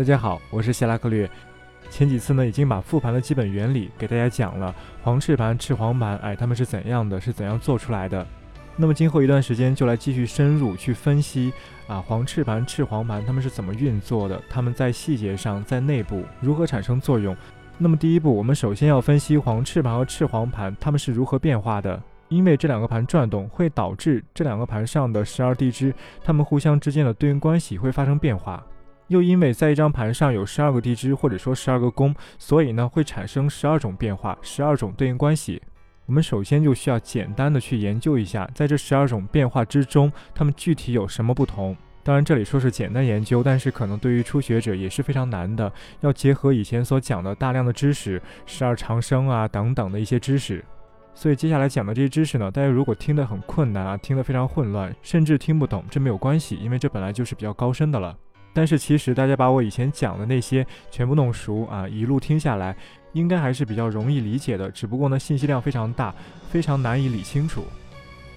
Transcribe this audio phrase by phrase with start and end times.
[0.00, 1.28] 大家好，我是谢拉克略。
[1.90, 8.26] 前几次呢，已经把复盘的基本原理给大家讲了，黄赤盘、赤黄盘，哎，它们是怎样的，是怎样做出来的。
[8.76, 11.52] 那么今后一段时间就来继续深入去分析
[11.86, 17.36] 啊，黄赤盘、赤黄盘它们是怎么运作的，它们在细节上在内部如何产生作用。
[17.76, 22.02] 那么第一步，我们首先要分析黄赤盘和赤黄盘它们是如何变化的。
[22.28, 25.94] 因为这两个盘转动会导致这两个盘上的十二地支，
[26.24, 28.64] 它们互相之间的对应关系会发生变化。
[29.10, 35.60] 又因为在一张盘上有十二个地支或者说十二个宫，所以呢会产生十二种变化，十二种对应关系。
[36.06, 41.76] 我们首先就需要简单的去研究一下，在这十二种变化之中，它们具体有什么不同。
[42.04, 45.70] 当然这里说是简单研究，但是可能对于初学者也是非常难的，
[46.02, 50.64] 要结合以前所讲的大量的知识，十二长生啊等等的一些知识。
[51.14, 58.16] 所以接下来讲的这些知识呢，大家如果听得很困难啊，听得非常混乱，甚至听不懂，这没有关系，因为这本来就是比较高深的了。
[58.52, 62.76] 但是其实大家把我以前讲的那些全部弄熟啊，一路听下来，
[63.12, 64.70] 应该还是比较容易理解的。
[64.70, 66.14] 只不过呢，信息量非常大，
[66.50, 67.64] 非常难以理清楚。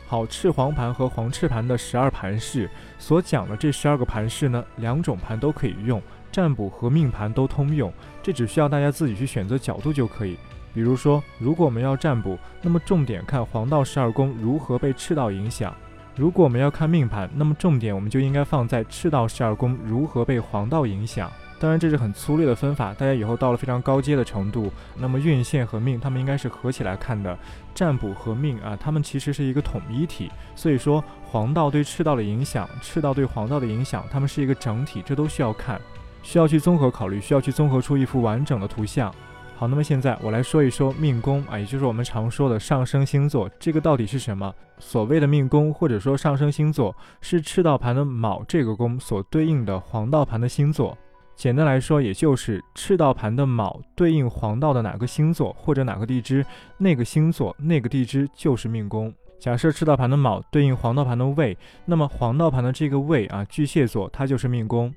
[0.05, 5.99] 好，赤黄盘和黄赤盘的十二盘式所讲的这十二个盘式呢，两种盘都可以用，
[6.31, 10.37] 占卜和命盘都通用，这只需要大家自己去选择角度就可以。
[10.71, 15.71] 比如说，如果我们要占卜，那么重点看黄道十二宫如何被赤道影响；
[16.15, 21.31] 如果我们要看命盘，那么重点我们就应该放在赤道十二宫如何被黄道影响。
[21.59, 27.37] 当然，这是很粗略的分法，大家以后到了非常高阶的程度，那么运线和命，它们应该是合起来看的。
[27.73, 30.29] 占卜和命啊，它们其实是一个统一体。
[30.55, 35.79] 所以说，黄道对赤道的影响，赤道对黄道的影响，它们是一个整体，这都需要看，
[36.21, 39.13] 需要去综合考虑，需要去综合出一幅完整的图像。
[39.63, 44.53] 好，那么现在我来说一说命宫啊，也就是我们常说的上升星座，这个到底是什么？
[44.77, 50.97] 所谓的命宫或者说上升星座，是赤道盘的卯这个宫所对应的黄道盘的星座。
[51.33, 56.45] 简单来说，也就是赤道盘的卯对应黄道的哪个星座或者哪个地支，
[56.77, 59.13] 那个星座那个地支就是命宫。
[59.39, 64.93] 假设赤道盘的卯对应黄道盘的未，那么黄道盘的这个未啊，巨蟹座它就是命宫。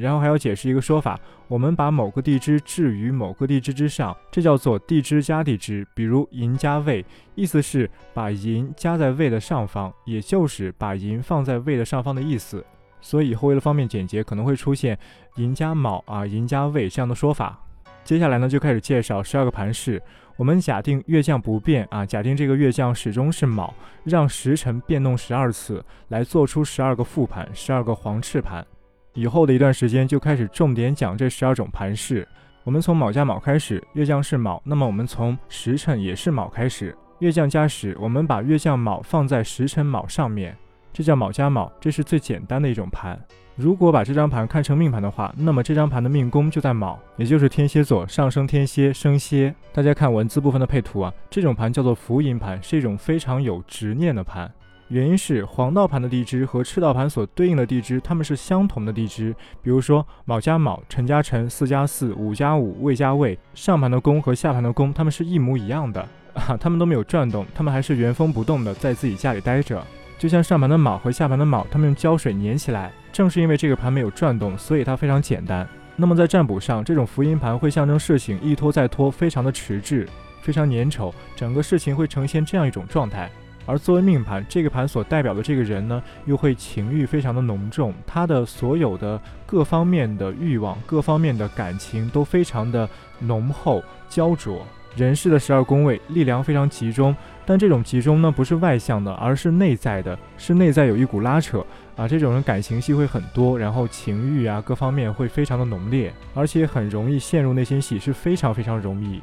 [0.00, 5.86] 然后还要解释一个说法，我们把某个地支置于某个地支之上，这叫做地支加地支。
[5.94, 12.64] 比如寅加未，意思是把寅加在未的上方，也就是把寅放在未的上方的意思。
[13.02, 14.98] 所以以后为了方便简洁，可能会出现
[15.36, 17.58] 寅加卯啊、寅加未这样的说法。
[18.02, 20.02] 接下来呢，就开始介绍十二个盘式。
[20.36, 23.74] 我们假定月将不变啊，假定这个月将始终是卯，
[24.04, 28.66] 让时辰变动十二次，来做出十二个复盘，十二个黄赤盘。
[29.14, 32.26] 以后的一段时间就开始重点讲这十二种盘式。
[32.62, 40.56] 我们从卯加卯开始，月将是卯，那么我们从时辰也是卯开始，月将加时，我们把月将卯放在时辰卯上面，
[40.92, 43.18] 这叫卯加卯，这是最简单的一种盘。
[43.56, 49.54] 如果把这张盘看成命盘的话，那么这张盘的命宫就在卯，也就是天蝎座上升天蝎生蝎。
[49.72, 54.50] 大家看文字部分的配图啊，这种盘叫做福银盘，是一种非常有执念的盘。
[54.90, 59.32] 原因是黄道盘的地支和赤道盘所对应的地支，它们是相同的地支。
[59.62, 66.00] 比如说卯加卯、辰加辰、巳加巳、午加午、未加未，上盘的宫和下盘的宫，它们是一模一样的
[66.34, 69.80] 啊，它们都没有转动，它们还是原封不动的在自己家里待着。
[70.18, 72.90] 就像上盘的卯和下盘的卯，它们用胶水粘起来。
[73.12, 75.64] 正是因为这个盘没有转动，所以它非常简单。
[75.94, 80.08] 那么在占卜上，这种福音盘会象征事情一拖再拖，非常的迟滞，
[80.42, 83.30] 非常粘稠，整个事情会呈现这样一种状态。
[83.70, 92.88] 而作为命盘，这个盘所代表的这个人呢，又会情欲非常的浓重，他的所有的各方面的欲望、各方面的感情都非常的
[93.20, 94.66] 浓厚焦灼。
[94.96, 97.14] 人事的十二宫位力量非常集中，
[97.46, 101.64] 但这种集中呢，不是外向的，而是内在的，是内在有一股拉扯
[101.96, 102.08] 啊。
[102.08, 109.20] 这种人感情戏会很多，然后情欲啊各方面会非常的浓烈，而且很容易陷入内心戏，是非常非常容易。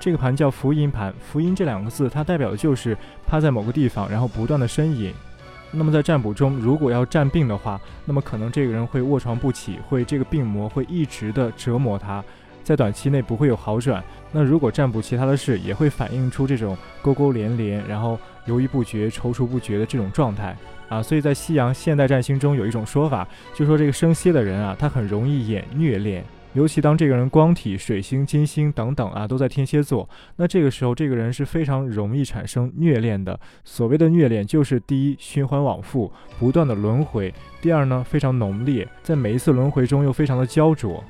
[0.00, 2.96] 这个盘叫福音盘，福音这两个字，它代表的就是
[3.26, 5.12] 趴在某个地方，然后不断的呻吟。
[5.70, 12.24] 那么在占卜中，如果要占病的话，那么可能这个人会卧床不起，会这个病魔会一直的折磨他，
[12.64, 14.02] 在短期内不会有好转。
[14.32, 20.56] 那如果占卜其他的事，也会反映出这种勾勾连连，然后犹豫不决、踌躇不决的这种状态
[20.88, 21.02] 啊。
[21.02, 26.24] 所以在西洋现代占星中有一种说法，就说这个生蝎的人啊，他很容易演虐恋。
[26.52, 33.38] 尤其当这个人光体、水星、金星等等啊都在天蝎座，那这个时候这个人是非常容易产生虐恋的。
[33.64, 37.30] 所谓的虐恋，就是第一循环往复，不断的轮回；
[37.60, 41.04] 第二呢非常浓烈，在每一次轮回中又非常的焦灼。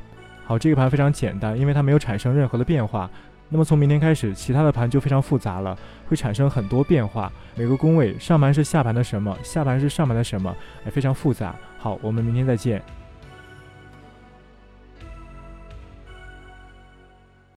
[0.45, 3.11] 好，这个盘非常简单，因为它没有产生任何的变化。
[3.49, 5.77] 那么从明天开始，其他的盘就非常复杂了，
[6.07, 7.33] 会产生很多变化。
[7.57, 10.55] 每个宫位上盘是下盘的什么，下盘是上盘的什么，
[10.85, 11.57] 哎，非常复杂。
[11.79, 13.00] 好，我们明天再见。